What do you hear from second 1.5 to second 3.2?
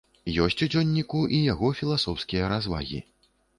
яго філасофскія развагі.